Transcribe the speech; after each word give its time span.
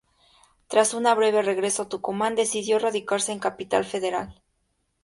Tras 0.67 0.95
un 0.95 1.03
breve 1.15 1.43
regreso 1.43 1.83
a 1.83 1.87
Tucumán, 1.87 2.33
decidió 2.33 2.79
radicarse 2.79 3.33
en 3.33 3.37
Capital 3.39 3.85
Federal. 3.85 4.41